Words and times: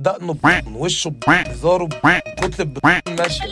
دقنه 0.00 0.34
وشه 0.76 1.12
هزاره 1.26 1.88
كتلة 2.36 2.64
ماشي. 3.18 3.42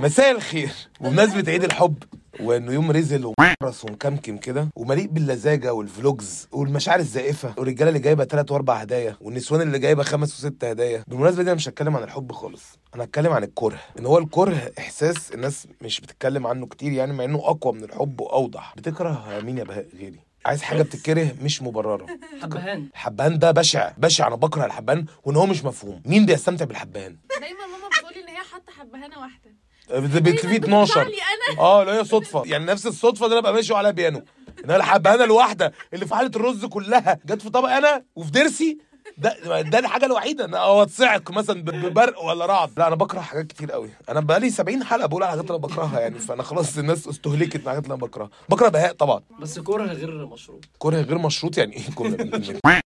مساء 0.00 0.30
الخير 0.30 0.70
وبمناسبة 1.00 1.52
عيد 1.52 1.64
الحب 1.64 1.94
وإنه 2.40 2.72
يوم 2.72 2.90
رزل 2.90 3.24
ومحرص 3.26 3.84
ومكمكم 3.84 4.36
كده 4.36 4.68
ومليء 4.76 5.06
باللذاجه 5.06 5.74
والفلوجز 5.74 6.48
والمشاعر 6.52 6.98
الزائفة 6.98 7.54
والرجالة 7.58 7.88
اللي 7.88 8.00
جايبة 8.00 8.24
ثلاث 8.24 8.52
وأربع 8.52 8.74
هدايا 8.74 9.16
والنسوان 9.20 9.60
اللي 9.60 9.78
جايبة 9.78 10.02
خمس 10.02 10.32
وست 10.44 10.64
هدايا. 10.64 11.04
بالمناسبة 11.08 11.42
دي 11.42 11.48
أنا 11.50 11.56
مش 11.56 11.68
هتكلم 11.68 11.96
عن 11.96 12.02
الحب 12.02 12.32
خالص. 12.32 12.78
أنا 12.94 13.04
هتكلم 13.04 13.32
عن 13.32 13.44
الكره. 13.44 13.78
إن 13.98 14.06
هو 14.06 14.18
الكره 14.18 14.72
إحساس 14.78 15.32
الناس 15.34 15.66
مش 15.82 16.00
بتتكلم 16.00 16.46
عنه 16.46 16.66
كتير 16.66 16.92
يعني 16.92 17.12
مع 17.12 17.24
إنه 17.24 17.38
أقوى 17.38 17.72
من 17.72 17.84
الحب 17.84 18.20
وأوضح. 18.20 18.74
بتكره 18.76 19.40
مين 19.42 19.58
يا 19.58 19.64
بهاء 19.64 19.86
غيري 19.98 20.20
عايز 20.46 20.62
حاجة 20.62 20.82
بتتكره 20.82 21.34
مش 21.42 21.62
مبررة. 21.62 22.06
حبهان. 22.42 22.88
الحبهان 22.92 23.38
ده 23.38 23.50
بشع. 23.50 23.92
بشع. 23.98 24.26
أنا 24.26 24.36
بكره 24.36 24.64
الحبهان 24.64 25.06
وإن 25.24 25.36
هو 25.36 25.46
مش 25.46 25.64
مفهوم. 25.64 26.02
مين 26.06 26.26
بيستمتع 26.26 26.64
بالحبهان؟ 26.64 27.16
دايما 27.40 27.58
ماما 27.60 27.88
بتقولي 27.98 28.20
إن 28.24 28.28
هي 28.28 28.36
حاطة 28.52 28.72
حبهانة 28.78 29.18
واحدة. 29.18 29.50
في 29.88 30.56
12 30.56 31.02
لي 31.04 31.14
أنا؟ 31.52 31.60
آه 31.60 31.84
لا 31.84 31.94
هي 32.00 32.04
صدفة. 32.04 32.42
يعني 32.46 32.64
نفس 32.64 32.86
الصدفة 32.86 33.26
دي 33.26 33.32
أنا 33.32 33.40
ابقى 33.40 33.52
ماشي 33.54 33.74
عليها 33.74 33.90
بيانو. 33.90 34.18
إن 34.18 34.64
أنا 34.64 34.76
الحبهانه 34.76 35.24
الواحدة 35.24 35.72
اللي 35.94 36.06
في 36.06 36.14
حالة 36.14 36.30
الرز 36.36 36.64
كلها 36.64 37.18
جت 37.26 37.42
في 37.42 37.50
طبق 37.50 37.68
أنا 37.68 38.04
وفي 38.16 38.30
ضرسي 38.30 38.78
ده 39.18 39.60
ده 39.62 39.78
الحاجة 39.78 40.06
الوحيدة. 40.06 40.44
إن 40.44 40.54
هو 40.54 40.82
اتصعق 40.82 41.30
مثلا 41.30 41.62
ببرق 41.62 42.22
ولا 42.24 42.46
رعد. 42.46 42.70
لا 42.78 42.86
أنا 42.86 42.94
بكره 42.96 43.20
حاجات 43.20 43.46
كتير 43.46 43.72
قوي. 43.72 43.90
أنا 44.08 44.20
بقالي 44.20 44.50
70 44.50 44.84
حلقة 44.84 45.06
بقول 45.06 45.22
على 45.22 45.30
حاجات 45.30 45.44
اللي 45.44 45.56
أنا 45.58 45.66
بكرهها 45.66 46.00
يعني. 46.00 46.18
فأنا 46.18 46.42
خلاص 46.42 46.78
الناس 46.78 47.08
استهلكت 47.08 47.56
من 47.56 47.62
الحاجات 47.62 47.84
اللي 47.84 47.94
أنا 47.94 48.02
بكرهها. 48.02 48.30
بكره 48.48 48.68
بهاء 48.68 48.92
طبعا. 48.92 49.20
بس 49.40 49.58
كره 49.58 49.84
غير 49.84 50.26
مشروط. 50.26 50.64
كره 50.78 50.96
غير 51.00 51.18
مشروط 51.18 51.58
يعني 51.58 51.76
إيه 51.76 51.82
كره؟ 51.94 52.10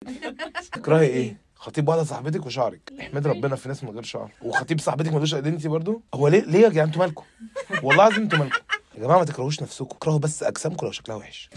تكرهي 0.73 1.07
إيه؟ 1.07 1.48
خطيب 1.59 1.87
واحدة 1.87 2.03
صاحبتك 2.03 2.45
وشعرك. 2.45 2.93
احمد 2.99 3.27
ربنا 3.27 3.55
في 3.55 3.67
ناس 3.69 3.83
من 3.83 3.89
غير 3.89 4.03
شعر. 4.03 4.31
وخطيب 4.41 4.79
صاحبتك 4.79 5.13
ملوش 5.13 5.33
identity 5.35 5.67
برضو؟ 5.67 6.01
هو 6.13 6.27
ليه 6.27 6.41
ليه 6.41 6.59
يا 6.59 6.69
جدعان 6.69 6.87
أنتوا 6.87 7.01
مالكم 7.01 7.23
والله 7.83 8.07
العظيم 8.07 8.23
أنتوا 8.23 8.39
مالكم 8.39 8.57
يا 8.95 8.99
جماعة 9.03 9.17
ما 9.17 9.25
تكرهوش 9.25 9.61
نفسكم. 9.61 9.95
اكرهوا 9.95 10.19
بس 10.19 10.43
أجسامكم 10.43 10.85
لو 10.85 10.91
شكلها 10.91 11.17
وحش. 11.17 11.49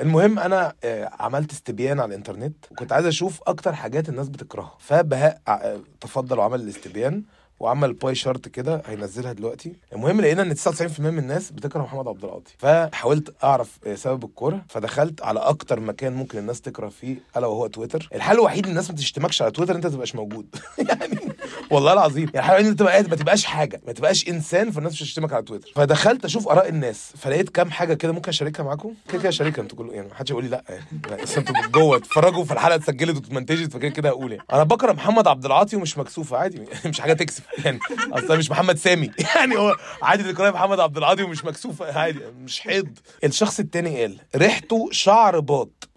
المهم 0.00 0.38
أنا 0.38 0.74
آه، 0.84 1.10
عملت 1.20 1.52
استبيان 1.52 2.00
على 2.00 2.08
الإنترنت 2.08 2.56
وكنت 2.70 2.92
عايز 2.92 3.06
أشوف 3.06 3.40
أكتر 3.46 3.72
حاجات 3.74 4.08
الناس 4.08 4.28
بتكرهها. 4.28 4.76
فبهاء 4.78 5.40
آه، 5.48 5.80
تفضل 6.00 6.38
وعمل 6.38 6.60
الاستبيان. 6.60 7.22
وعمل 7.60 7.92
pie 7.92 8.14
chart 8.14 8.48
كده 8.48 8.82
هينزلها 8.86 9.32
دلوقتي. 9.32 9.72
المهم 9.92 10.20
لقينا 10.20 10.42
إن 10.42 10.54
99% 10.56 11.00
من 11.00 11.18
الناس 11.18 11.50
بتكره 11.50 11.82
محمد 11.82 12.08
عبد 12.08 12.24
العاطي. 12.24 12.52
فحاولت 12.58 13.34
أعرف 13.44 13.78
سبب 13.94 14.24
الكره 14.24 14.64
فدخلت 14.68 15.22
على 15.22 15.40
أكتر 15.40 15.80
مكان 15.80 16.12
ممكن 16.12 16.38
الناس 16.38 16.60
تكره 16.60 16.88
فيه 16.88 17.16
ألا 17.36 17.46
وهو 17.46 17.66
تويتر. 17.66 18.08
الحل 18.14 18.34
الوحيد 18.34 18.64
إن 18.64 18.70
الناس 18.70 18.90
ما 18.90 18.96
تشتمكش 18.96 19.42
على 19.42 19.50
تويتر 19.50 19.76
أنت 19.76 19.86
تبقاش 19.86 20.14
موجود. 20.14 20.46
يعني 20.88 21.29
والله 21.70 21.92
العظيم. 21.92 22.30
يعني 22.34 22.46
الوحيد 22.46 22.64
إن 22.66 22.70
أنت 22.70 23.10
ما 23.10 23.16
تبقاش 23.16 23.44
حاجة 23.44 23.80
ما 23.86 23.92
تبقاش 23.92 24.28
إنسان 24.28 24.70
فالناس 24.70 24.92
مش 24.92 25.02
هتشتمك 25.02 25.32
على 25.32 25.42
تويتر. 25.42 25.72
فدخلت 25.76 26.24
أشوف 26.24 26.48
آراء 26.48 26.68
الناس 26.68 27.12
فلقيت 27.18 27.48
كام 27.48 27.70
حاجة 27.70 27.94
كده 27.94 28.12
ممكن 28.12 28.28
أشاركها 28.28 28.62
معاكم؟ 28.62 28.94
كده 29.08 29.18
كده 29.18 29.28
أشاركها. 29.28 29.62
أنتوا 29.62 29.78
كله 29.78 29.92
يعني 29.92 30.08
ما 30.08 30.14
حدش 30.14 30.30
يقول 30.30 30.44
لي 30.44 30.50
لأ. 30.50 30.64
يعني 30.68 31.22
بس 31.22 31.38
أنتوا 31.38 31.54
جوه 31.66 31.96
اتفرجوا 31.96 32.44
في 32.44 32.52
الحلقة 32.52 32.74
اتسجلت 32.74 33.16
واتمنتجت 33.16 33.72
فكده 33.72 33.88
كده 33.88 34.08
هقول 34.08 34.32
يعني. 34.32 34.44
أنا 34.52 34.62
بكره 34.62 34.92
محمد 34.92 35.28
عبد 35.28 35.44
العاطي 35.44 35.76
ومش 35.76 35.98
مكسوفة 35.98 36.36
عادي. 36.36 36.62
مش 36.86 37.00
حاجة 37.00 37.12
تكسف 37.12 37.42
يعني 37.64 37.78
أصلا 38.12 38.36
مش 38.36 38.50
محمد 38.50 38.76
سامي. 38.78 39.10
يعني 39.36 39.56
هو 39.56 39.76
عادي 40.02 40.32
تكره 40.32 40.50
محمد 40.50 40.80
عبد 40.80 40.96
العاطي 40.96 41.22
ومش 41.22 41.44
مكسوفة 41.44 41.98
عادي. 41.98 42.20
مش 42.44 42.60
حيض. 42.60 42.98
الشخص 43.24 43.60
التاني 43.60 44.00
قال 44.00 44.18
ريحته 44.36 44.88
شعر 44.92 45.40
باط. 45.40 45.88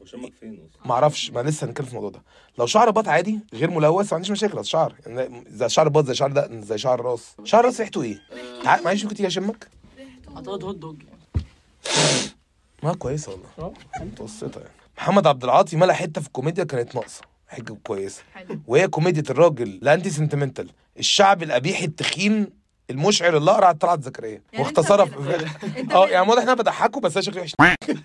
معرفش 0.85 1.31
ما 1.31 1.39
لسه 1.39 1.67
هنتكلم 1.67 1.85
في 1.85 1.91
الموضوع 1.91 2.09
ده. 2.09 2.23
لو 2.57 2.65
شعر 2.65 2.91
باط 2.91 3.07
عادي 3.07 3.39
غير 3.53 3.71
ملوث 3.71 4.11
ما 4.13 4.15
عنديش 4.15 4.31
مشاكل 4.31 4.59
اصل 4.59 4.69
شعر. 4.69 4.95
يعني 5.05 5.43
زي 5.49 5.69
شعر 5.69 5.89
باط 5.89 6.05
زي 6.05 6.13
شعر 6.15 6.31
ده 6.31 6.49
زي 6.61 6.77
شعر 6.77 6.99
الراس 6.99 7.35
شعر 7.43 7.61
الراس 7.61 7.79
ريحته 7.79 8.01
إيه؟ 8.01 8.19
تع- 8.63 8.81
معلش 8.81 9.03
ممكن 9.03 9.15
تيجي 9.15 9.27
أشمك؟ 9.27 9.67
اعتقد 10.35 10.63
hot 10.63 10.75
dog 10.75 10.97
ما 12.83 12.93
كويسه 12.93 13.31
والله. 13.31 13.73
متوسطة 14.01 14.59
يعني. 14.59 14.73
محمد 14.97 15.27
عبد 15.27 15.43
العاطي 15.43 15.75
ملا 15.77 15.93
حتة 15.93 16.21
في 16.21 16.27
الكوميديا 16.27 16.63
كانت 16.63 16.95
ناقصة. 16.95 17.21
حاجة 17.47 17.73
كويسة. 17.83 18.21
وهي 18.67 18.87
كوميديا 18.87 19.23
الراجل 19.29 19.67
ال 19.67 19.76
anti 19.76 20.09
sentimental 20.09 20.69
الشعب 20.99 21.43
القبيح 21.43 21.81
التخين 21.81 22.49
المشعر 22.89 23.37
اللي 23.37 23.51
اقرع 23.51 23.71
طلعت 23.71 24.03
زكريا 24.03 24.41
واختصارها 24.59 25.05
في 25.05 25.47
آه 25.95 26.07
يعني 26.07 26.29
واضح 26.29 26.41
ان 26.41 26.49
أنا 26.49 26.61
بضحكه 26.61 26.99
بس 27.01 27.11
أنا 27.17 27.21
شكلي 27.21 27.41
وحش. 27.41 27.53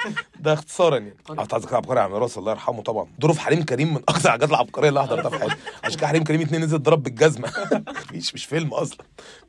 ده 0.41 0.53
اختصارا 0.53 0.97
يعني. 0.99 1.17
طلعت 1.27 1.55
زكريا 1.63 1.77
عبقري 1.77 2.01
عم 2.01 2.15
راس 2.15 2.39
الله 2.39 2.53
يرحمه 2.53 2.83
طبعا. 2.83 3.07
في 3.33 3.41
حريم 3.41 3.63
كريم 3.65 3.95
من 3.95 4.01
أكثر 4.09 4.27
الحاجات 4.29 4.51
العبقرية 4.51 4.89
اللي 4.89 5.03
حضرتها 5.03 5.31
في 5.31 5.39
حياتي 5.39 5.57
عشان 5.85 5.99
كده 5.99 6.07
حريم 6.07 6.25
كريم 6.25 6.41
اتنين 6.41 6.61
نزل 6.61 6.79
ضرب 6.83 7.03
بالجزمة. 7.03 7.53
مش 8.15 8.35
مش 8.35 8.45
فيلم 8.45 8.75
أصلا. 8.75 9.05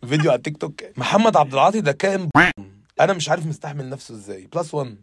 فيديو 0.08 0.32
على 0.32 0.38
التيك 0.38 0.58
توك. 0.58 0.82
محمد 0.98 1.38
عبد 1.38 1.54
العاطي 1.54 1.82
ده 1.82 1.92
كائن 1.92 2.30
أنا 3.00 3.14
مش 3.14 3.30
عارف 3.30 3.46
مستحمل 3.46 3.90
نفسه 3.90 4.14
إزاي. 4.16 4.48
plus 4.56 4.74
1 4.74 4.96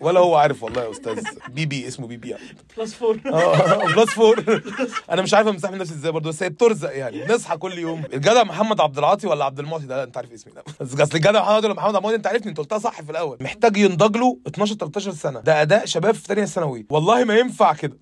ولا 0.00 0.20
هو 0.20 0.36
عارف 0.36 0.62
والله 0.62 0.82
يا 0.82 0.90
أستاذ. 0.90 1.24
بي 1.48 1.66
بي 1.66 1.88
اسمه 1.88 2.06
بي 2.06 2.16
بي 2.16 2.28
يعني. 2.28 2.42
plus 2.78 2.94
four 2.94 3.20
آه 3.26 3.86
plus 3.94 4.10
four 4.10 4.62
أنا 5.10 5.22
مش 5.22 5.34
عارف 5.34 5.48
مستحمل 5.48 5.78
نفسي 5.78 5.94
إزاي 5.94 6.12
برضه 6.12 6.28
بس 6.30 6.42
هي 6.42 6.48
بترزق 6.48 6.96
يعني. 6.96 7.24
نصحى 7.26 7.56
كل 7.56 7.78
يوم. 7.78 8.02
الجدع 8.12 8.44
محمد 8.44 8.80
عبد 8.80 8.98
العاطي 8.98 9.26
ولا 9.26 9.44
عبد 9.44 9.58
المعطي؟ 9.58 9.86
ده 9.86 10.02
أنت 10.02 10.16
عارف 10.16 10.32
اسمي 10.32 10.52
لا 10.52 10.62
بس 10.80 11.00
أصل 11.00 11.14
الجدع 11.16 11.42
محمد 11.42 11.64
ولا 11.64 11.74
محمد 11.74 11.86
عبد 11.94 11.96
المعطي 11.96 12.16
أنت 12.16 12.26
عارفني 12.26 12.48
أنت 12.48 12.58
قلتها 12.58 12.78
صح 12.78 13.02
في 13.02 13.10
الأول. 13.10 13.38
محتاج 13.40 13.76
ينضج 13.76 14.16
له 14.16 14.38
12 14.46 14.74
13 14.74 15.12
سنة. 15.12 15.40
ده 15.40 15.62
أداء 15.62 15.86
شباب 15.86 16.14
في 16.14 16.20
ثانية 16.20 16.44
ثانوي. 16.44 16.86
والله 16.90 17.24
ما 17.24 17.34
ينفع 17.34 17.72
كده. 17.72 17.98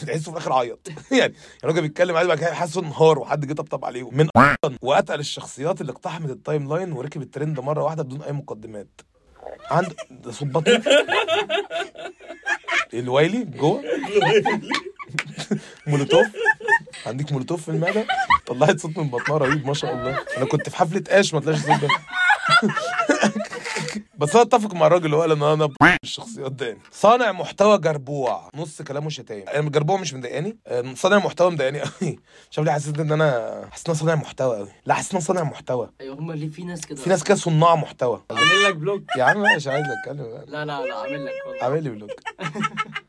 تحسه 0.00 0.22
في 0.22 0.28
الآخر 0.30 0.52
عيط. 0.52 0.88
يعني 1.20 1.34
الراجل 1.64 1.82
بيتكلم 1.82 2.16
عادي 2.16 2.28
بعد 2.28 2.38
كده 2.38 2.54
حاسه 2.54 2.80
انهار 2.80 3.18
وحد 3.18 3.46
جه 3.46 3.52
طبطب 3.52 3.84
عليه 3.84 4.10
من 4.10 4.28
واتقل 4.82 5.20
الشخصيات 5.20 5.80
اللي 5.80 5.92
اقتحمت 5.92 6.30
ال 6.30 6.68
timeline 6.68 6.92
وركب 6.92 7.22
الترند 7.22 7.60
مرة 7.60 7.82
واحدة 7.82 8.02
بدون 8.02 8.22
أي 8.22 8.32
مقدمات. 8.32 9.00
عند 9.70 9.92
ده 10.10 10.32
صوت 10.32 10.48
بطنه 10.48 10.82
الويلي 12.94 13.44
جوه. 13.44 13.82
مولوتوف. 15.86 16.26
عندك 17.06 17.32
مولوتوف 17.32 17.62
في 17.62 17.68
المعدة؟ 17.68 18.06
طلعت 18.46 18.80
صوت 18.80 18.98
من 18.98 19.08
بطنها 19.10 19.38
رهيب 19.38 19.66
ما 19.66 19.74
شاء 19.74 19.92
الله. 19.94 20.18
أنا 20.36 20.44
كنت 20.44 20.68
في 20.68 20.76
حفلة 20.76 21.04
آش 21.08 21.34
ما 21.34 21.40
طلعش 21.40 21.58
صوت 21.58 21.80
ده. 21.80 21.88
بس 24.22 24.34
أنا 24.34 24.42
أتفق 24.42 24.74
مع 24.74 24.86
الراجل 24.86 25.04
اللي 25.04 25.16
هو 25.16 25.20
قال 25.20 25.32
إن 25.32 25.42
أنا 25.42 25.68
الشخصيات 26.04 26.62
يعني 26.62 26.78
صانع 26.92 27.32
محتوى 27.32 27.78
جربوع. 27.78 28.50
نص 28.54 28.82
كلامه 28.82 29.10
شتايم. 29.10 29.48
أنا 29.48 29.70
جربوع 29.70 30.00
مش 30.00 30.14
مضايقاني؟ 30.14 30.58
آه، 30.66 30.94
صانع 30.96 31.18
محتوى 31.18 31.50
مضايقاني 31.50 31.80
قوي 32.00 32.18
مش 32.50 32.58
عارف 32.58 32.66
ليه 32.68 32.72
حسيت 32.74 32.98
إن 33.00 33.12
أنا 33.12 33.68
حسيت 33.70 33.88
إن 33.88 33.92
أنا 33.94 33.98
صانع 34.00 34.14
محتوى 34.14 34.56
قوي 34.56 34.68
لا 34.86 34.94
حسيت 34.94 35.10
إن 35.12 35.16
أنا 35.16 35.26
صانع 35.26 35.42
محتوى. 35.42 35.90
أيوه 36.00 36.14
هما 36.18 36.34
اللي 36.34 36.48
في 36.48 36.64
ناس 36.64 36.86
كده؟ 36.86 37.02
في 37.02 37.10
ناس 37.10 37.24
كده 37.24 37.36
صناع 37.36 37.74
محتوى. 37.74 38.22
عامل 38.30 38.62
لك 38.64 38.76
block. 38.76 39.02
يا 39.16 39.24
عم 39.24 39.42
مش 39.56 39.66
عايز 39.66 39.86
أتكلم. 39.98 40.44
لا 40.46 40.64
لا 40.64 40.86
لا 40.86 40.94
عامل 40.96 41.24
لك 41.26 41.32
والله. 41.46 41.64
عامل 41.64 41.82
لي 41.84 41.90
block. 41.90 42.10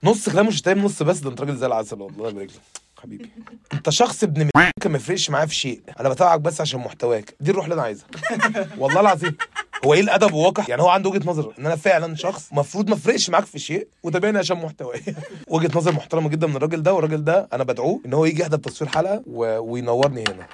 نص 0.03 0.29
كلامه 0.29 0.51
شتايم 0.51 0.79
نص 0.85 1.03
بس. 1.03 1.19
ده 1.19 1.29
أنت 1.29 1.41
راجل 1.41 1.55
زي 1.57 1.65
العسل 1.65 2.01
والله 2.01 2.29
يبارك 2.29 2.49
لك 2.49 2.61
حبيبي. 3.03 3.29
أنت 3.73 3.89
شخص 3.89 4.23
ابن 4.23 4.49
ممكن 4.55 4.89
ما 4.91 4.97
يفرقش 4.97 5.29
معايا 5.29 5.45
في 5.45 5.55
شيء. 5.55 5.81
أنا 5.99 6.09
بتابعك 6.09 6.39
بس 6.39 6.61
عشان 6.61 6.79
محتواك. 6.79 7.35
دي 7.39 7.51
الروح 7.51 7.65
اللي 7.65 7.73
أنا 7.75 7.83
عايزها. 7.83 8.07
والله 8.77 8.99
العظيم. 8.99 9.37
هو 9.85 9.93
إيه 9.93 9.99
الأدب 10.01 10.33
وواقع؟ 10.33 10.65
يعني 10.67 10.81
هو 10.81 10.87
عنده 10.89 11.09
وجهة 11.09 11.29
نظر 11.29 11.53
إن 11.59 11.65
أنا 11.65 11.75
فعلا 11.75 12.15
شخص 12.15 12.49
المفروض 12.51 12.89
ما 12.89 12.95
أفرقش 12.95 13.29
معاك 13.29 13.45
في 13.45 13.59
شيء 13.59 13.87
وتابعني 14.03 14.37
عشان 14.37 14.57
محتواي 14.57 15.01
وجهة 15.47 15.71
نظر 15.77 15.91
محترمة 15.91 16.29
جدا 16.29 16.47
من 16.47 16.55
الراجل 16.55 16.83
ده 16.83 16.93
والراجل 16.93 17.23
ده 17.23 17.47
أنا 17.53 17.63
بدعوه 17.63 17.99
إن 18.05 18.13
هو 18.13 18.25
يجي 18.25 18.41
يحضر 18.41 18.57
تصوير 18.57 18.91
حلقة 18.91 19.23
و... 19.27 19.57
وينورني 19.59 20.23
هنا. 20.29 20.47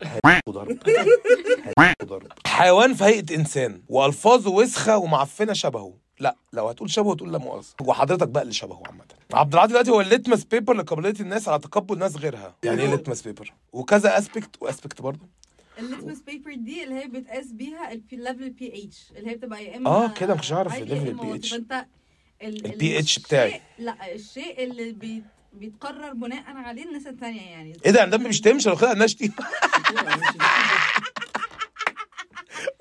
حيوان 2.46 2.94
في 2.94 3.04
هيئة 3.04 3.36
إنسان 3.36 3.82
وألفاظه 3.90 4.52
وسخة 4.52 4.98
ومعفنة 4.98 5.54
شبهه. 5.54 5.94
لا 6.20 6.36
لو 6.54 6.68
هتقول 6.70 6.90
شبهه 6.90 7.16
تقول 7.16 7.32
لا 7.34 7.38
مؤاخذة. 7.38 7.76
وحضرتك 7.82 8.28
بقى 8.28 8.44
اللي 8.44 8.54
شبهه 8.54 8.82
عامة. 8.86 9.04
عبد 9.34 9.54
العاطي 9.54 9.70
دلوقتي 9.72 9.92
هو 9.92 10.02
ال 10.02 10.08
litmus 10.08 10.44
paper 10.44 10.74
لقابلية 10.74 11.14
الناس 11.20 11.48
على 11.48 11.60
تقبل 11.60 11.98
ناس 11.98 12.18
غيرها. 12.18 12.56
يعني 12.64 12.82
إيه 12.82 12.88
litmus 12.88 13.22
paper 13.22 13.54
وكذا 13.74 14.18
aspect 14.18 14.50
و 14.62 14.68
aspect 14.68 15.02
برضه. 15.02 15.39
ال 15.80 15.86
litmus 15.86 16.20
paper 16.20 16.54
دي 16.54 16.84
اللي 16.84 16.96
هي 16.96 17.08
بتقاس 17.08 17.52
بيها 17.52 17.92
ال 18.14 18.50
level 18.50 18.84
pH 18.86 19.12
اللي 19.18 19.30
هي 19.32 19.36
بتبقى 19.36 19.66
يا 19.66 19.78
إما 19.78 19.90
آه، 19.90 20.08
كده 20.14 20.28
ما 20.28 20.36
كنتش 20.36 20.54
أعرف 20.54 20.72
عالي 20.74 20.84
ال 20.84 20.92
يا 20.92 21.04
level 21.06 21.10
إما 21.20 21.24
واطي. 21.24 21.48
pH. 21.48 21.52
فانت 21.52 21.86
ال- 22.44 22.66
ال 22.66 22.72
pH 22.80 23.04
الشيء- 23.04 23.24
بتاعي. 23.24 23.62
لا 23.80 24.16
الشيء 24.16 24.64
اللي 24.64 24.92
بي 24.92 25.24
بيتقرر 25.54 26.14
بناء 26.14 26.44
عليه 26.48 26.84
الناس 26.86 27.08
التانية 27.08 27.42
يعني 27.42 27.74
إيه 27.86 27.92
ده 27.92 28.02
عندما 28.02 28.30
مش 28.30 28.42
تمشي 28.42 28.70
لو 28.70 28.76
خدها 28.76 28.90
عنها 28.90 29.08
شتيمه 29.08 29.34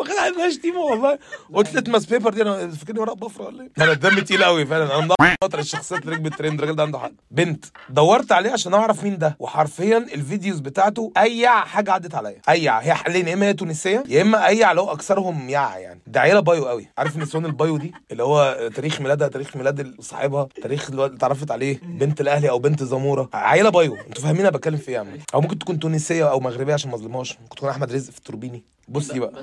واخدها 0.01 0.21
عنها 0.21 0.51
شتيمه 0.51 0.79
والله 0.79 1.19
قلت 1.55 1.75
litmus 1.75 2.07
paper 2.07 2.31
دي 2.35 2.43
أنا 2.43 2.71
فاكرني 2.71 3.01
ورق 3.01 3.13
بفره 3.13 3.45
ولا 3.47 3.63
إيه؟ 3.63 3.85
أنا 3.85 3.93
دمي 3.93 4.21
تقيل 4.21 4.45
قوي 4.45 4.67
فعلا. 4.67 4.99
أنا 4.99 5.09
مقطع 5.43 5.59
الشخصيات 5.59 6.03
اللي 6.03 6.13
ركبت 6.17 6.35
ترند 6.35 6.59
الراجل 6.59 6.77
ده 6.77 6.83
عنده 6.83 6.99
حق. 6.99 7.13
بنت 7.31 7.65
دورت 7.91 8.33
عليه 8.33 8.51
عشان 8.51 8.75
أعرف 8.75 9.05
مين 9.05 9.19
ده. 9.19 9.37
وحرفيا 9.39 9.99
ال 9.99 10.08
videos 10.08 10.61
بتاعته 10.61 11.13
اي 11.17 11.49
حاجة 11.49 11.93
عدت 11.93 12.15
عليا. 12.15 12.41
اي 12.49 12.69
هي 12.69 12.95
حاليا 12.95 13.29
يا 13.29 13.35
إما 13.35 13.47
هي 13.47 13.53
تونسية 13.53 14.05
يا 14.09 14.23
إما 14.23 14.47
اي 14.47 14.65
هو 14.65 14.93
أكثرهم 14.93 15.49
يع 15.51 15.79
يعني. 15.79 16.01
ده 16.07 16.21
عيلة 16.21 16.41
bio 16.41 16.67
قوي 16.69 16.89
عارف 16.99 17.17
نسوان 17.17 17.45
ال 17.47 17.54
bio 17.54 17.77
دي؟ 17.77 17.93
اللي 18.11 18.23
هو 18.23 18.71
تاريخ 18.75 19.01
ميلادها 19.01 19.29
تاريخ 19.29 19.57
ميلاد 19.57 19.95
صاحبها 20.01 20.49
تاريخ 20.63 20.91
اللي 20.91 21.07
اتعرفت 21.07 21.51
عليه 21.51 21.81
بنت 21.83 22.21
الأهلي 22.21 22.51
أو 22.51 22.59
بنت 22.59 22.83
زموره 22.83 23.29
عيلة 23.35 23.71
بايو. 23.71 23.95
أنتوا 23.95 24.23
فاهمين 24.23 24.41
أنا 24.41 24.51
بتكلم 24.51 24.77
في 24.77 24.89
إيه 24.89 25.19
أو 25.35 25.41
ممكن 25.41 25.59
تكون 25.59 25.79
تونسية 25.79 26.31
أو 26.31 26.41
مغربية 26.41 26.75
عشان 26.75 26.91
ما 26.91 26.97
أظلمهاش. 26.97 27.39
ممكن 27.43 27.57
تكون 27.57 27.69
أحمد 27.69 27.93
رزق 27.93 28.13
في 28.13 28.19
التوربيني 28.19 28.65
بصي 28.89 29.19
بقى. 29.19 29.43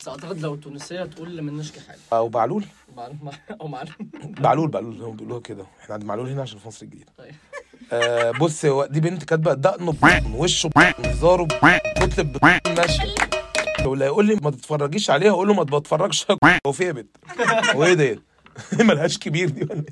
بس 0.00 0.08
أعتقد 0.08 0.40
لو 0.40 0.56
تونسية 0.56 1.04
تقول 1.04 1.42
منشكي 1.42 1.80
حاجة. 1.80 1.98
أو 2.12 2.28
بعلول. 2.28 2.64
أو 3.60 3.68
معلوم 3.68 3.94
بعلول 4.40 4.68
بعلول 4.68 5.02
هم 5.02 5.16
بيقولوها 5.16 5.40
كده. 5.40 5.66
إحنا 5.82 5.94
عند 5.94 6.04
معلول 6.04 6.28
هنا 6.28 6.42
عشان 6.42 6.58
في 6.58 6.68
مصر 6.68 6.84
الجديدة. 6.86 7.12
طيب. 7.18 7.34
آه 7.92 8.30
بص 8.30 8.64
هو 8.64 8.86
دي 8.86 9.00
بنت 9.00 9.24
كاتبة 9.24 9.54
دقنه 9.54 9.94
وشه 10.34 10.70
هزاره 10.76 11.42
بطن 11.44 12.74
ماشيه 12.76 13.14
ولا 13.86 14.06
يقول 14.06 14.26
لي 14.26 14.34
ما 14.42 14.50
تتفرجيش 14.50 15.10
عليها 15.10 15.30
أقول 15.30 15.48
له 15.48 15.54
ما 15.54 15.62
بتفرجش. 15.62 16.26
هو 16.66 16.72
في 16.72 16.84
يا 16.84 16.92
بنت؟ 16.92 17.16
هو 17.74 17.84
إيه 17.84 17.94
ده؟ 17.94 18.22
ملهاش 18.84 19.18
كبير 19.18 19.48
دي 19.48 19.62
ولا 19.64 19.84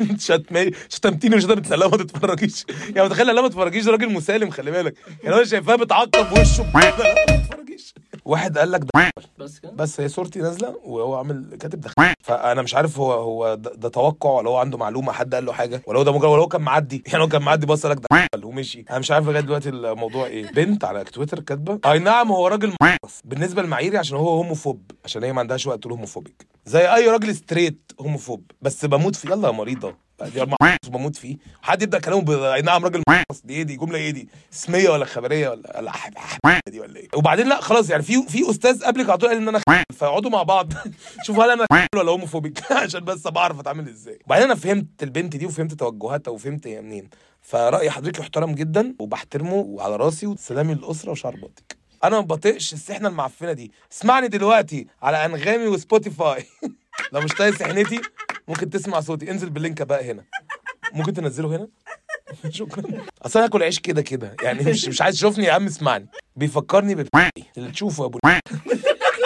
إيه؟ 0.00 0.16
شتمي 0.26 0.70
شتمتيني 0.88 1.36
وشتمت 1.36 1.70
لا 1.70 1.88
ما 1.88 1.96
تتفرجيش. 1.96 2.64
يعني 2.96 3.08
متخيل 3.08 3.26
لا 3.26 3.42
ما 3.42 3.48
تتفرجيش 3.48 3.84
ده 3.84 3.92
راجل 3.92 4.12
مسالم 4.12 4.50
خلي 4.50 4.70
بالك. 4.70 4.94
يعني 5.24 5.36
أنا 5.36 5.44
شايفاها 5.44 5.76
بتعقب 5.76 6.32
وشه 6.38 6.66
ما 6.74 6.90
تتفرجيش. 6.90 7.94
واحد 8.24 8.58
قال 8.58 8.70
لك 8.72 8.80
ده 8.94 9.10
بس 9.38 9.58
كده؟ 9.58 9.70
بس 9.72 10.00
هي 10.00 10.08
صورتي 10.08 10.38
نازلة 10.38 10.76
وهو 10.84 11.14
عامل 11.14 11.56
كاتب 11.60 11.80
ده 11.80 11.90
فأنا 12.24 12.62
مش 12.62 12.74
عارف 12.74 12.98
هو 12.98 13.12
هو 13.12 13.54
ده, 13.54 13.72
ده 13.74 13.88
توقع 13.88 14.30
ولا 14.30 14.50
هو 14.50 14.56
عنده 14.56 14.78
معلومة 14.78 15.12
حد 15.12 15.34
قال 15.34 15.44
له 15.46 15.52
حاجة؟ 15.52 15.82
ولا 15.86 15.98
هو 15.98 16.02
ده 16.02 16.12
مجرد 16.12 16.30
ولا 16.30 16.42
هو 16.42 16.48
كان 16.48 16.60
معدي؟ 16.60 17.02
يعني 17.12 17.22
هو 17.24 17.28
كان 17.28 17.42
معدي 17.42 17.66
بص 17.66 17.86
لك 17.86 17.96
ده 18.10 18.28
ومشي. 18.44 18.84
أنا 18.90 18.98
مش 18.98 19.10
عارف 19.10 19.26
لغاية 19.28 19.40
دلوقتي 19.40 19.68
الموضوع 19.68 20.26
إيه. 20.26 20.50
بنت 20.52 20.84
على 20.84 21.04
تويتر 21.04 21.40
كاتبة. 21.40 21.90
أي 21.92 21.98
نعم 21.98 22.32
هو 22.32 22.46
راجل 22.46 22.72
بس. 23.04 23.20
بالنسبة 23.24 23.62
لمعاييري 23.62 23.98
عشان 23.98 24.16
هو 24.16 24.28
homophobe 24.28 24.90
عشان 25.04 25.24
هي 25.24 25.32
ما 25.32 25.40
عندهاش 25.40 25.66
وقت 25.66 25.80
تقول 25.80 25.92
homophobic 25.92 26.46
زي 26.66 26.94
أي 26.94 27.08
راجل 27.08 27.34
straight 27.34 27.92
homophobe 28.00 28.50
بس 28.62 28.84
بموت 28.84 29.16
فيه. 29.16 29.28
يلا 29.30 29.48
يا 29.48 29.52
مريضة. 29.52 29.94
بموت 30.88 31.16
فيه. 31.16 31.36
حد 31.62 31.82
يبدأ 31.82 31.98
كلامه 31.98 32.22
ب... 32.22 32.30
أي 32.30 32.62
نعم 32.62 32.84
راجل 32.84 33.02
دي 33.44 33.54
إيه 33.54 33.62
دي؟ 33.62 33.76
جملة 33.76 33.98
إيه 33.98 34.10
دي؟ 34.10 34.28
اسمية 34.52 34.90
ولا 34.90 35.04
خبرية 35.04 35.48
ولا 35.48 35.80
ولا 35.80 36.60
دي 36.68 36.80
ولا 36.80 36.96
إيه؟ 36.96 37.08
وبعدين 37.14 37.48
لأ 37.48 37.60
خلاص 37.60 37.90
يعني 37.90 38.02
في 38.02 38.22
في 38.28 38.50
أستاذ 38.50 38.84
قبلك 38.84 39.08
على 39.08 39.18
طول 39.18 39.28
قال 39.28 39.38
إن 39.38 39.48
أنا 39.48 39.60
فيقعدوا 39.92 40.30
مع 40.30 40.42
بعض. 40.42 40.72
شوفوا 41.26 41.44
هل 41.44 41.50
أنا 41.50 41.66
ولا 41.96 42.10
homophobic 42.10 42.72
عشان 42.72 43.04
بس 43.04 43.26
بعرف 43.26 43.60
أتعامل 43.60 43.88
إزاي. 43.88 44.18
وبعدين 44.26 44.44
أنا 44.46 44.54
فهمت 44.54 45.02
البنت 45.02 45.36
دي 45.36 45.46
وفهمت 45.46 45.74
توجهاتها 45.74 46.30
وفهمت 46.30 46.66
هي 46.66 46.80
منين. 46.80 47.10
فرأي 47.42 47.90
حضرتك 47.90 48.18
يحترم 48.18 48.52
جدا 48.54 48.94
وبحترمه 48.98 49.54
وعلى 49.54 49.96
راسي 49.96 50.26
وسلامي 50.26 50.74
للأسرة 50.74 51.10
وشرباتك 51.10 51.76
أنا 52.04 52.16
ما 52.16 52.26
بطيقش 52.26 52.72
السحنة 52.72 53.08
المعفنة 53.08 53.52
دي. 53.52 53.72
اسمعني 53.92 54.28
دلوقتي 54.28 54.86
على 55.02 55.24
أنغامي 55.24 55.66
و 55.66 55.75
Spotify. 55.75 56.44
لو 57.12 57.20
مش 57.20 57.30
طايق 57.30 57.54
سحنتي 57.54 58.00
ممكن 58.50 58.70
تسمع 58.70 59.00
صوتي. 59.00 59.30
انزل 59.30 59.50
بال 59.50 59.61
link 59.61 59.82
بقى 59.82 60.10
هنا. 60.10 60.24
ممكن 60.92 61.12
تنزله 61.12 61.56
هنا؟ 61.56 61.68
شكرا. 62.58 62.82
أصل 63.22 63.38
أنا 63.38 63.48
هاكل 63.48 63.62
عيش 63.62 63.78
كده 63.80 64.02
كده. 64.02 64.36
يعني 64.42 64.64
مش 64.70 64.88
مش 64.88 65.02
عايز 65.02 65.14
تشوفني 65.14 65.44
يا 65.44 65.52
عم 65.52 65.66
اسمعني. 65.66 66.06
بيفكرني 66.36 66.94
ب 66.94 67.06
اللي 67.58 67.70
تشوفه 67.70 68.02
يا 68.02 68.06
ابو 68.08 68.18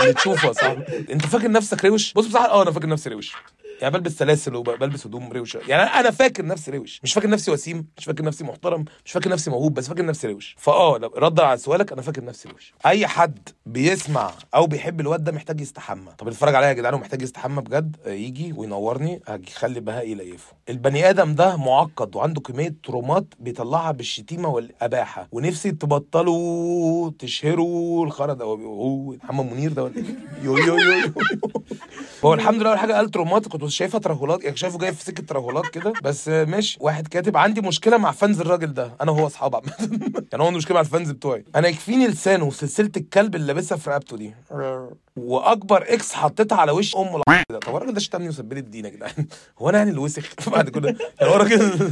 اللي 0.01 0.15
تشوفه 0.15 0.49
يا 0.49 0.53
صاحبي. 0.53 1.13
انت 1.13 1.27
فاكر 1.27 1.51
نفسك 1.51 1.85
روش؟ 1.85 2.13
بص 2.13 2.27
بصراحة 2.27 2.49
آه 2.49 2.63
أنا 2.63 2.71
فاكر 2.71 2.87
نفسي 2.89 3.11
روش. 3.11 3.33
يعني 3.81 3.95
بلبس 3.95 4.13
سلاسل 4.13 4.57
وبلبس 4.57 5.07
هدوم 5.07 5.33
روشه 5.33 5.61
يعني 5.69 5.83
أنا 5.83 6.11
فاكر 6.11 6.47
نفسي 6.47 6.71
روش. 6.71 7.01
مش 7.03 7.13
فاكر 7.15 7.29
نفسي 7.29 7.51
وسيم 7.51 7.87
مش 7.99 8.05
فاكر 8.05 8.25
نفسي 8.25 8.45
محترم 8.45 8.85
مش 9.05 9.13
فاكر 9.13 9.31
نفسي 9.31 9.51
موهوب 9.51 9.75
بس 9.75 9.89
فاكر 9.89 10.05
نفسي 10.05 10.27
روش. 10.29 10.57
فآه 10.59 10.99
لو 10.99 11.13
رد 11.17 11.41
على 11.41 11.59
سؤالك 11.59 11.93
أنا 11.93 12.03
فاكر 12.03 12.25
نفسي 12.25 12.49
روش. 12.49 12.75
أي 12.87 13.07
حد 13.07 13.49
بيسمع 13.67 14.33
أو 14.55 14.67
بيحب 14.67 15.01
الواد 15.01 15.25
ده 15.25 15.33
محتاج 15.33 15.61
يستحمى. 15.61 16.13
طب 16.19 16.29
اتفرج 16.29 16.55
عليا 16.55 16.69
يا 16.69 16.73
جدعان 16.73 16.95
ومحتاج 16.95 17.23
يستحمى 17.23 17.63
بجد؟ 17.63 17.97
آه، 18.07 18.11
يجي 18.11 18.53
وينورني 18.53 19.21
هاجي 19.29 19.51
خلي 19.53 19.81
بهاء 19.81 20.09
يليفه 20.09 20.53
البني 20.69 21.11
آدم 21.11 21.35
ده 21.35 21.57
معقد 21.57 22.17
وعنده 22.17 22.41
كمية 22.41 22.75
ترومات 22.85 23.25
بيطلعها 23.39 23.93
بالشتيمة 23.93 24.49
والأباحة. 24.49 25.29
ونفسي 25.33 25.71
تبطلوا 25.71 27.11
تشهروا 27.19 28.07
الخرا 28.07 28.33
ده 28.35 28.45
هو 28.45 29.13
محمد 29.13 29.53
منير 29.53 29.73
ده 29.73 29.85
ولا 29.85 29.97
إيه؟ 29.97 30.05
يو 30.43 30.57
يو 30.59 30.77
يو, 30.79 30.93
يو. 30.99 31.13
هو 32.25 32.35
الحمد 32.35 32.61
لله 32.61 32.71
أول 32.71 32.79
حاجة 32.79 32.93
قال 32.93 33.11
ترومات 33.11 33.49
كنت 33.49 33.67
شايفها 33.67 34.01
ترهلات 34.01 34.45
يعني 34.45 34.57
شايفه 34.57 34.79
جاي 34.79 34.93
في 34.93 35.05
سكة 35.05 35.23
ترهلات 35.23 35.67
كده. 35.67 35.93
بس 36.03 36.29
ماشي 36.29 36.79
واحد 36.81 37.09
كاتب 37.09 37.37
عندي 37.37 37.61
مشكلة 37.61 37.97
مع 37.99 38.11
fans 38.13 38.41
الراجل 38.41 38.75
ده 38.75 38.97
أنا 39.01 39.11
وهو 39.11 39.27
أصحاب 39.27 39.55
عامة. 39.57 39.73
يعني 40.33 40.45
هو 40.45 40.51
مشكلة 40.51 40.75
مع 40.75 40.81
ال 40.81 40.87
fans 40.87 41.11
بتوعي. 41.11 41.45
أنا 41.57 41.69
يكفيني 41.69 42.07
لسانه 42.09 42.45
وسلسلة 42.45 42.91
الكلب 42.97 43.35
اللي 43.35 43.47
لابسها 43.47 43.79
في 43.79 43.91
رقبته 43.91 44.17
دي. 44.17 44.35
وأكبر 45.17 45.83
X 45.89 46.13
حطيتها 46.13 46.57
على 46.59 46.73
وش 46.73 46.97
أم 46.97 47.03
الع- 47.29 47.43
ده 47.51 47.59
طب 47.59 47.77
الراجل 47.77 47.95
ده 47.95 48.01
شتمني 48.01 48.29
وسب 48.29 48.53
لي 48.53 48.61
الدين 48.61 48.85
يا 48.85 48.91
جدعان؟ 48.91 49.27
هو 49.59 49.69
أنا 49.69 49.79
يعني 49.79 49.91
اللي 49.91 50.01
وسخ 50.01 50.31
بعد 50.55 50.69
كل 50.69 50.85
يعني 50.85 50.99
هو 51.33 51.37
الراجل 51.37 51.89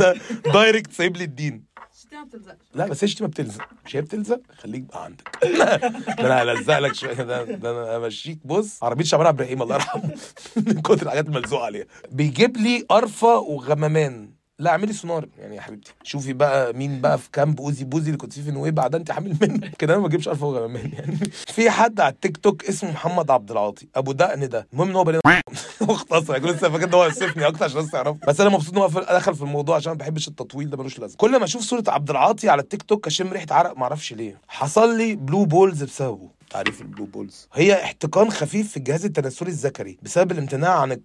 direct 0.53 0.93
سايب 0.93 1.17
لي 1.17 1.25
الدين. 1.25 1.65
ما 2.13 2.57
لا 2.75 2.87
بس 2.87 3.05
هي 3.05 3.07
الشتيمه 3.07 3.29
بتلزق. 3.31 3.69
مش 3.87 3.97
هي 3.97 4.01
بتلزق؟ 4.03 4.41
خليك 4.59 4.83
بقى 4.83 5.05
عندك. 5.05 5.39
ده 6.23 6.27
أنا 6.27 6.43
هلزق 6.43 6.79
لك 6.79 6.95
شوية. 6.95 7.13
ده, 7.15 7.45
ده 7.45 7.71
أنا 7.71 7.97
همشيك. 8.07 8.39
بص 8.45 8.85
عربية 8.85 9.05
عبد 9.13 9.41
الرحيم 9.41 9.63
الله 9.63 9.75
يرحمه. 9.75 10.03
من 10.67 10.81
كتر 10.83 11.03
الحاجات 11.07 11.27
الملزوقة 11.27 11.65
عليها. 11.65 11.87
بيجيب 12.11 12.57
لي 12.57 12.87
قرفة 12.89 13.39
وغمامان 13.39 14.31
لا 14.63 14.71
اعملي 14.71 14.93
سونار. 14.93 15.29
يعني 15.39 15.57
يا 15.57 15.61
حبيبتي 15.61 15.93
شوفي 16.03 16.33
بقى 16.33 16.73
مين 16.73 17.01
بقى 17.01 17.19
في 17.19 17.29
camp 17.33 17.61
أوزي 17.61 17.85
بوزي 17.85 18.07
اللي 18.07 18.17
كنت 18.19 18.33
فيه 18.33 18.43
في 18.43 18.51
نويبع 18.51 18.87
ده 18.87 18.99
انت 18.99 19.11
حامل 19.11 19.37
منه. 19.41 19.71
كده 19.79 19.95
أنا 19.95 20.03
ما 20.03 20.09
بجيبش 20.09 20.29
قرفه 20.29 20.47
وغمامان 20.47 20.93
يعني. 20.93 21.17
في 21.55 21.71
حد 21.71 22.01
على 22.01 22.13
التيك 22.13 22.37
توك 22.37 22.65
اسمه 22.65 22.91
محمد 22.91 23.31
عبد 23.31 23.51
العاطي. 23.51 23.89
أبو 23.97 24.13
دقن 24.13 24.49
ده. 24.49 24.67
المهم 24.73 24.89
إن 24.89 24.97
هو 24.97 25.03
واختصر 25.89 26.33
يعني 26.33 26.47
كل 26.47 26.53
لسه 26.53 26.69
فاكر 26.71 26.85
إن 26.85 26.95
هو 26.95 27.05
يوصفني 27.05 27.47
أكتر 27.47 27.65
عشان 27.65 27.77
الناس 27.79 27.93
تعرف 27.93 28.17
بس 28.29 28.41
أنا 28.41 28.51
مبسوط 28.51 28.75
إن 28.77 28.79
هو 28.83 28.89
دخل 28.89 29.35
في 29.35 29.43
الموضوع 29.43 29.77
عشان 29.77 29.93
ما 29.93 29.99
بحبش 29.99 30.29
التطويل 30.29 30.71
ده 30.71 30.77
ملوش 30.77 30.99
لازمة. 30.99 31.17
كل 31.17 31.39
ما 31.39 31.45
أشوف 31.45 31.63
صورة 31.63 31.85
عبد 31.89 32.11
العاطي 32.11 32.49
على 32.49 32.63
التيك 32.63 32.83
توك 32.83 33.07
اشم 33.07 33.29
ريحة 33.33 33.47
عرق 33.51 33.77
ما 33.77 33.83
أعرفش 33.83 34.13
ليه. 34.13 34.41
حصل 34.49 34.97
لي 34.97 35.15
blue 35.17 35.45
balls 35.45 35.83
بسببه. 35.83 36.29
تعريف 36.53 36.81
ال 36.81 36.85
blue 36.85 37.05
balls. 37.05 37.49
هي 37.53 37.85
احتقان 37.85 38.31
خفيف 38.31 38.71
في 38.71 38.77
الجهاز 38.77 39.05
التناسلي 39.05 39.49
الذكري 39.49 39.99
بسبب 40.03 40.33
الامتناع 40.33 40.81
عن 40.81 41.01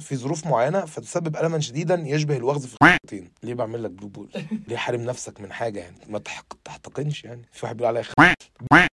في 0.00 0.16
ظروف 0.16 0.46
معينة 0.46 0.84
فتسبب 0.84 1.36
ألما 1.36 1.60
شديدا 1.60 1.94
يشبه 2.06 2.36
الوخز 2.36 2.66
في 2.66 2.76
الخصيتين 2.82 3.30
ليه 3.42 3.54
بعمل 3.54 3.82
لك 3.82 3.90
blue 3.90 4.08
ball 4.08 4.28
ليه 4.68 4.76
حارم 4.76 5.00
نفسك 5.00 5.40
من 5.40 5.52
حاجة 5.52 5.80
يعني؟ 5.80 5.96
ما 6.08 6.18
تح- 6.18 6.42
تحتقنش 6.64 7.24
يعني. 7.24 7.42
في 7.52 7.66
واحد 7.66 7.76
بيقول 7.76 7.96
عليا 7.96 8.34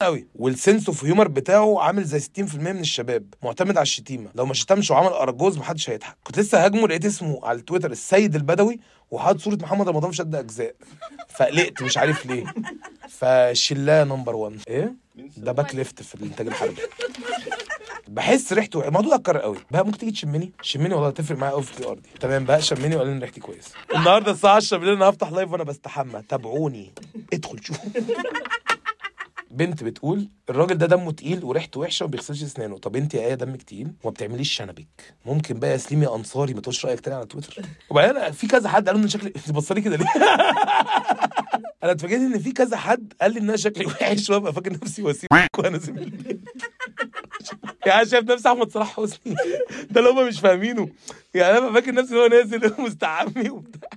قوي. 0.02 0.28
وال 0.36 0.51
sense 0.51 0.88
of 0.88 1.06
humor 1.06 1.28
بتاعه 1.28 1.80
عامل 1.82 2.04
زي 2.04 2.20
60% 2.20 2.56
من 2.56 2.80
الشباب 2.80 3.26
معتمد 3.44 3.78
على 3.78 3.84
الشتيمة. 3.84 4.30
لو 4.36 4.46
ما 4.46 4.54
شتمش 4.54 4.92
وعمل 4.92 5.08
أراجوز 5.08 5.58
محدش 5.58 5.90
هيضحك. 5.90 6.18
كنت 6.24 6.40
لسه 6.40 6.66
هاجمه 6.66 6.88
لقيت 6.88 7.06
اسمه 7.06 7.40
على 7.44 7.60
التويتر 7.60 7.92
السيد 7.92 8.36
البدوي 8.36 8.80
وحاطط 9.12 9.40
صورة 9.40 9.56
محمد 9.62 9.90
رمضان 9.90 10.12
في 10.12 10.18
شد 10.18 10.36
أجزاء. 10.36 10.76
فقلقت 11.30 11.82
مش 11.84 11.98
عارف 11.98 12.26
ليه. 12.26 12.44
فشلاه 13.20 14.04
number 14.04 14.36
1 14.36 14.60
إيه؟ 14.68 14.94
ده 15.40 15.52
back 15.52 15.76
left 15.76 16.02
في 16.04 16.16
الانتاج 16.16 16.48
الحربي. 16.48 16.76
بحس 18.08 18.54
ريحته 18.54 18.88
الموضوع 18.88 19.16
اتكرر 19.16 19.38
قوي. 19.40 19.58
بقى 19.72 19.86
ممكن 19.86 19.98
تيجي 19.98 20.12
تشمني؟ 20.12 20.52
شمني 20.62 20.94
والله 20.94 21.10
تفرق 21.10 21.38
معايا 21.38 21.54
قوي 21.54 21.64
في 21.64 21.80
الار 21.80 21.94
دي. 22.00 22.10
تمام 22.20 22.46
بقى؟ 22.46 22.62
شمني 22.62 22.96
وقال 22.96 23.08
لي 23.08 23.20
ريحتي 23.20 23.40
كويسة. 23.40 23.72
النهارده 23.96 24.32
الساعة 24.32 24.56
10 24.56 24.78
بالليل 24.78 24.96
أنا 24.96 25.10
هفتح 25.10 25.32
live 25.32 25.52
وأنا 25.52 25.64
بستحمى. 25.64 26.22
تابعوني. 26.30 26.94
ادخل 27.34 27.64
شوف. 27.64 27.78
بنت 29.52 29.84
بتقول 29.84 30.30
الراجل 30.50 30.78
ده 30.78 30.86
دمه 30.86 31.12
تقيل 31.12 31.44
وريحته 31.44 31.80
وحشة 31.80 32.04
وما 32.04 32.12
بيغسلش 32.12 32.44
أسنانه. 32.44 32.78
طب 32.78 32.96
انت 32.96 33.14
يا 33.14 33.20
إيه 33.28 33.34
دمك 33.34 33.64
تقيل 33.64 33.92
وما 34.04 34.12
بتعمليش 34.14 34.54
شنبك. 34.54 34.88
ممكن 35.26 35.60
بقى 35.60 35.72
يا 35.72 35.78
سليم 35.78 36.04
يا 36.04 36.16
أنصاري 36.16 36.54
ما 36.54 36.62
تقولش 36.62 36.86
رأيك 36.86 37.00
تاني 37.00 37.16
على 37.16 37.26
تويتر. 37.26 37.62
وبعدين 37.90 38.32
في 38.32 38.48
كذا 38.48 38.70
حد 38.70 38.90
قال 38.90 38.98
لي 38.98 39.04
إن 39.04 39.10
شكلي 39.10 39.34
انت 39.50 39.74
كده 39.80 39.96
ليه؟ 39.96 40.06
أنا 41.84 41.92
اتفاجئت 41.92 42.20
إن 42.20 42.40
في 42.40 42.52
كذا 42.52 42.78
حد 42.78 43.14
قال 43.22 43.34
لي 43.34 43.40
إن 43.40 43.44
أنا 43.48 43.58
شكلي 43.58 43.86
وحش 43.86 44.30
وأبقى 44.30 44.54
فاكر 44.54 44.74
نفسي 44.74 45.04
وسيم 45.04 45.28
وأنا 45.60 45.78
زميلي 45.78 46.40
يعني 47.86 48.02
أنا 48.02 48.10
شايف 48.10 48.24
نفسي 48.32 48.50
أحمد 48.50 48.72
صلاح 48.72 49.00
حسني. 49.00 49.36
ده 49.92 50.00
اللي 50.02 50.10
هم 50.12 50.28
مش 50.28 50.40
فاهمينه. 50.40 50.90
يعني 51.34 51.58
أنا 51.58 51.74
فاكر 51.74 51.92
نفسي 51.94 52.16
هو 52.16 52.28
نازل 52.28 52.74
مستعمي 52.84 53.50
وبتاع. 53.50 53.90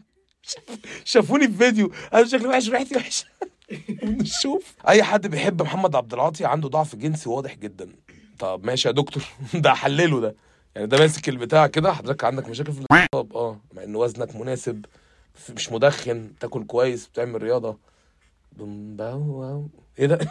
شافوني 1.05 1.49
في 1.49 1.55
فيديو. 1.55 1.93
أنا 2.15 2.25
شكلي 2.27 2.47
وحش 2.49 2.69
وريحتي 2.69 2.97
وحشة. 2.97 3.25
نشوف 4.05 4.75
أي 4.89 5.03
حد 5.03 5.27
بيحب 5.27 5.63
محمد 5.63 5.97
عبد 5.97 6.13
العاطي 6.15 6.45
عنده 6.45 6.69
ضعف 6.69 6.97
جنسي 6.97 7.29
واضح 7.29 7.55
جدا. 7.55 7.89
طب 8.39 8.65
ماشي 8.67 8.89
يا 8.89 8.93
دكتور. 8.93 9.23
ده 9.55 9.75
حلله 9.75 10.21
ده. 10.21 10.35
يعني 10.75 10.87
ده 10.87 10.99
ماسك 10.99 11.29
البتاع 11.29 11.67
كده. 11.67 11.93
حضرتك 11.93 12.25
عندك 12.25 12.49
مشاكل 12.49 12.73
في 12.73 12.85
آه 13.15 13.61
مع 13.75 13.83
إن 13.83 13.97
وزنك 13.97 14.37
مناسب. 14.37 14.85
مش 15.57 15.73
مدخن 15.73 16.33
تاكل 16.41 16.65
كويس 16.65 17.07
بتعمل 17.07 17.43
رياضة. 17.43 17.79
إيه 19.99 20.07
ده؟ 20.07 20.19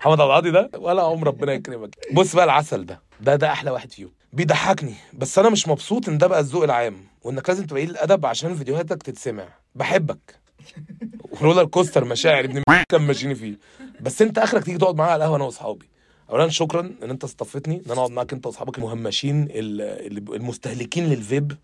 محمد 0.00 0.20
عبد 0.20 0.46
ده؟ 0.48 0.70
ولا 0.78 1.02
عم 1.02 1.24
ربنا 1.24 1.52
يكرمك. 1.52 1.96
بص 2.12 2.36
بقى 2.36 2.44
العسل 2.44 2.86
ده. 2.86 3.00
ده 3.20 3.36
ده 3.36 3.52
أحلى 3.52 3.70
واحد 3.70 3.92
فيهم. 3.92 4.10
بيضحكني. 4.32 4.94
بس 5.14 5.38
أنا 5.38 5.48
مش 5.50 5.68
مبسوط 5.68 6.08
إن 6.08 6.18
ده 6.18 6.26
بقى 6.26 6.40
الذوق 6.40 6.64
العام 6.64 6.96
وإنك 7.22 7.48
لازم 7.48 7.66
تبقى 7.66 7.84
الأدب 7.84 8.26
عشان 8.26 8.54
فيديوهاتك 8.54 9.02
تتسمع. 9.02 9.48
بحبك. 9.74 10.34
roller 11.42 11.64
coaster 11.64 12.04
مشاعر 12.04 12.44
ابن 12.44 12.62
كان 12.88 13.02
ماشيين 13.02 13.34
فيه. 13.34 13.58
بس 14.00 14.22
أنت 14.22 14.38
آخرك 14.38 14.64
تيجي 14.64 14.78
تقعد 14.78 14.96
معايا 14.96 15.12
على 15.12 15.18
القهوة 15.24 15.36
أنا 15.36 15.44
وأصحابي. 15.44 15.88
اولا 16.30 16.48
شكرا 16.48 16.80
إن 17.02 17.10
أنت 17.10 17.24
استضفتني 17.24 17.76
إن 17.76 17.90
أنا 17.90 17.94
أقعد 18.00 18.10
معاك 18.10 18.32
أنت 18.32 18.46
وأصحابك 18.46 18.78
المهمشين 18.78 19.48
المستهلكين 19.52 21.06
للفيب. 21.08 21.52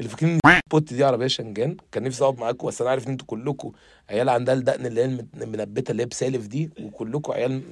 اللي 0.00 0.08
فاكرين 0.10 0.38
ال 0.66 0.73
pod 0.73 0.92
دي 0.94 1.04
عربية 1.04 1.26
شنجان 1.26 1.76
كان 1.92 2.02
نفسي 2.02 2.24
أقعد 2.24 2.38
معاكم 2.38 2.66
بس 2.66 2.80
أنا 2.80 2.90
عارف 2.90 3.06
إن 3.06 3.10
أنتوا 3.12 3.26
كلكم 3.26 3.72
عيال 4.10 4.28
عندها 4.28 4.54
الدقن 4.54 4.86
اللي 4.86 5.00
هي 5.00 5.04
المنبتة 5.42 5.90
اللي 5.90 6.02
هي 6.02 6.06
بسالف 6.06 6.46
دي 6.46 6.70
وكلكم 6.82 7.32
عيال 7.32 7.62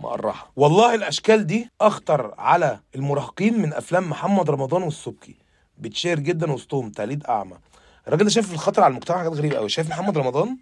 مقرحة. 0.00 0.52
والله 0.56 0.94
الأشكال 0.94 1.46
دي 1.46 1.70
أخطر 1.80 2.34
على 2.38 2.80
المراهقين 2.94 3.62
من 3.62 3.72
أفلام 3.72 4.10
محمد 4.10 4.50
رمضان 4.50 4.82
والسبكي. 4.82 5.34
بتشير 5.78 6.18
جدا 6.18 6.52
وسطهم 6.52 6.90
تقليد 6.90 7.26
أعمى. 7.26 7.56
الراجل 8.06 8.24
ده 8.24 8.30
شايف 8.30 8.52
الخطر 8.52 8.82
على 8.82 8.90
المجتمع 8.90 9.18
حاجات 9.18 9.32
غريبة 9.32 9.56
قوي 9.56 9.68
شايف 9.68 9.88
محمد 9.90 10.18
رمضان 10.18 10.56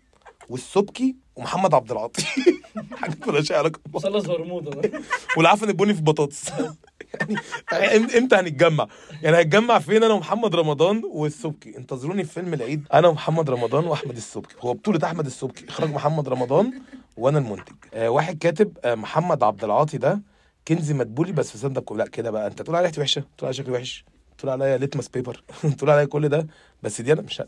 والسبكي 0.49 1.17
ومحمد 1.37 1.75
عبد 1.75 1.91
العاطي. 1.93 2.23
حاجات 3.01 3.29
مالهاش 3.29 3.53
علاقة. 3.53 3.81
مثلث 3.95 4.27
برمودا 4.27 4.71
ده 4.81 5.01
والعفن 5.37 5.69
البني 5.69 5.95
في 5.95 6.03
بطاطس. 6.03 6.49
يعني 7.73 8.19
إمتى 8.19 8.37
هنتجمع؟ 8.37 8.89
يعني 9.23 9.37
هنتجمع 9.37 9.79
فين؟ 9.79 10.03
أنا 10.03 10.15
ومحمد 10.15 10.55
رمضان 10.57 11.03
والسبكي. 11.05 11.77
انتظروني 11.79 12.25
في 12.25 12.33
فيلم 12.33 12.55
العيد. 12.55 12.87
أنا 12.95 13.09
ومحمد 13.09 13.51
رمضان 13.51 13.85
وأحمد 13.87 14.17
السبكي. 14.17 14.55
هو 14.61 14.75
بطولة 14.75 15.01
أحمد 15.05 15.27
السبكي. 15.27 15.69
إخراج 15.69 15.91
محمد 15.91 16.29
رمضان 16.29 16.83
وأنا 17.17 17.39
المنتج. 17.39 17.75
آه 17.95 18.09
واحد 18.09 18.39
كاتب 18.39 18.79
آه 18.85 18.95
محمد 18.95 19.43
عبد 19.43 19.65
العاطي 19.65 19.99
ده 19.99 20.23
كنزي 20.69 20.95
مدبولي 20.95 21.33
بس 21.33 21.51
في 21.51 21.59
سندك 21.59 21.93
لا 21.93 22.07
كده 22.07 22.31
بقى. 22.31 22.47
أنت 22.47 22.63
تقول 22.63 22.77
عليا 22.77 22.87
ريحتي 22.87 23.01
وحشة. 23.01 23.21
تقول 23.21 23.47
عليا 23.49 23.53
شكلي 23.53 23.73
وحش. 23.73 24.05
تقول 24.39 24.51
عليا 24.53 24.77
litmus 24.77 25.09
paper 25.09 25.43
تقول 25.79 25.91
عليا 25.91 26.05
كل 26.05 26.29
ده. 26.29 26.47
بس 26.83 27.01
دي 27.01 27.13
أنا 27.13 27.23
مش 27.23 27.43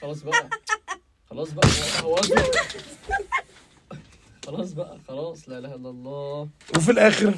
خلاص 0.00 0.22
بقى. 0.22 0.48
خلاص 1.34 1.50
بقى 1.52 1.68
هو 2.02 2.16
خلاص 4.46 4.72
بقى 4.72 4.98
خلاص 5.08 5.48
لا 5.48 5.58
إله 5.58 5.74
إلا 5.74 5.90
الله. 5.90 6.48
وفي 6.76 6.90
الآخر 6.90 7.34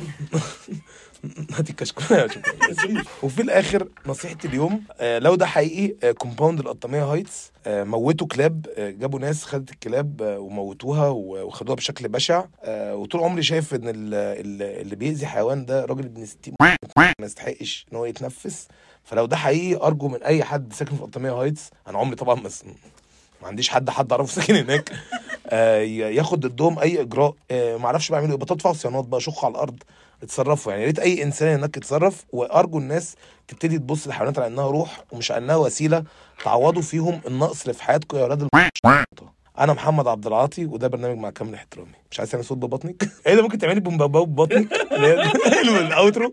هاتي 1.52 1.70
الكشكول. 1.70 2.04
وفي 3.22 3.42
الآخر 3.42 3.88
نصيحة 4.06 4.36
اليوم 4.44 4.82
آه 5.00 5.18
لو 5.18 5.34
ده 5.34 5.46
حقيقي 5.46 6.08
آه 6.08 6.12
compound 6.12 6.60
القطاميه 6.60 7.04
هايتس 7.04 7.52
آه 7.66 7.84
موتوا 7.84 8.26
كلاب 8.26 8.66
آه 8.76 8.90
جابوا 8.90 9.18
ناس 9.20 9.44
خدت 9.44 9.70
الكلاب 9.70 10.22
آه 10.22 10.38
وموتوها 10.38 11.08
وخدوها 11.08 11.76
بشكل 11.76 12.08
بشع. 12.08 12.44
آه 12.62 12.96
وطول 12.96 13.20
عمري 13.20 13.42
شايف 13.42 13.74
إن 13.74 13.88
ال- 13.88 14.14
ال- 14.14 14.62
اللي 14.80 14.96
بيأذي 14.96 15.26
حيوان 15.26 15.66
ده 15.66 15.84
راجل 15.84 16.04
ابن 16.04 16.26
ستين. 16.26 16.54
ما 16.60 17.12
يستحقش 17.20 17.86
إن 17.92 17.96
هو 17.96 18.04
يتنفس. 18.04 18.68
فلو 19.04 19.26
ده 19.26 19.36
حقيقي 19.36 19.86
أرجو 19.86 20.08
من 20.08 20.22
أي 20.22 20.44
حد 20.44 20.72
ساكن 20.72 20.96
في 20.96 21.02
القطاميه 21.02 21.32
هايتس 21.32 21.70
أنا 21.88 21.98
عمري 21.98 22.16
طبعا 22.16 22.40
بس 22.40 22.64
ما 23.42 23.48
عنديش 23.48 23.68
حد 23.68 23.90
حد 23.90 24.12
أعرفه 24.12 24.32
ساكن 24.40 24.54
هناك. 24.56 24.92
آه 25.48 25.80
ياخد 25.82 26.40
ضدهم 26.40 26.78
أي 26.78 27.00
إجراء. 27.00 27.34
آه 27.50 27.76
ما 27.76 27.86
أعرفش 27.86 28.10
بعملوا 28.10 28.30
إيه. 28.30 28.36
بتدفعوا 28.38 28.74
صيانات 28.74 29.04
بقى 29.04 29.20
شخوا 29.20 29.44
على 29.48 29.52
الأرض 29.54 29.82
اتصرفوا. 30.22 30.72
يعني 30.72 30.82
يا 30.82 30.86
ريت 30.86 30.98
أي 30.98 31.22
إنسان 31.22 31.48
هناك 31.58 31.76
يتصرف 31.76 32.24
وأرجو 32.32 32.78
الناس 32.78 33.14
تبتدي 33.48 33.78
تبص 33.78 34.06
للحيوانات 34.06 34.38
على 34.38 34.46
إنها 34.46 34.70
روح 34.70 35.04
ومش 35.12 35.30
على 35.30 35.44
إنها 35.44 35.56
وسيلة 35.56 36.04
تعوضوا 36.44 36.82
فيهم 36.82 37.20
النقص 37.26 37.60
اللي 37.60 37.74
في 37.74 37.82
حياتكم 37.82 38.16
يا 38.16 38.22
أولاد 38.22 38.48
أنا 39.58 39.72
محمد 39.72 40.08
عبد 40.08 40.26
العاطي 40.26 40.66
وده 40.66 40.88
برنامج 40.88 41.18
مع 41.18 41.30
كامل 41.30 41.54
احترامي. 41.54 41.92
مش 42.10 42.18
عايز 42.18 42.30
تعمل 42.30 42.44
صوت 42.44 42.58
ببطنك؟ 42.58 43.08
إيه 43.26 43.34
ده 43.34 43.42
ممكن 43.42 43.58
تعملي 43.58 43.80
بومبابا 43.80 44.20
ببطنك؟ 44.20 44.72
ال 45.86 45.94
outro 45.94 46.32